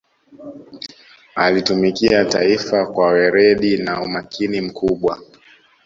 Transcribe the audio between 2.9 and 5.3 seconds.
weredi na umakini mkubwa